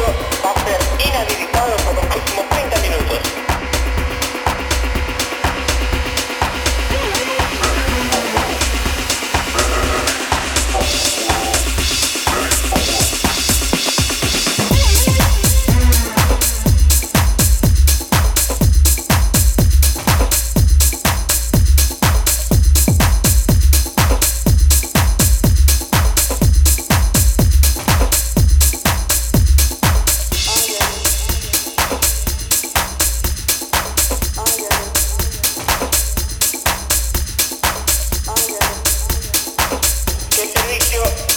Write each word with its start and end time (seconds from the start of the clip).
you. 0.00 0.29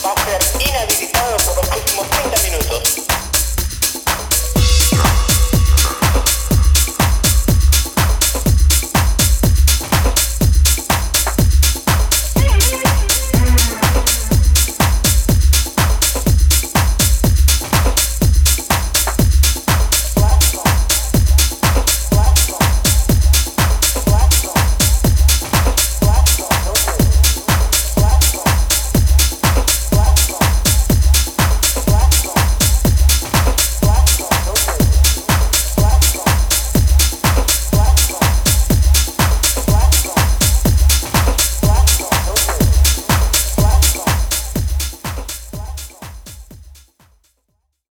va 0.06 0.12
a 0.12 0.26
ser 0.26 0.62
inhabilitado 0.68 1.38
por 1.38 1.56
los 1.58 1.68
próximos 1.68 2.10
30 2.10 2.44
minutos. 2.44 3.03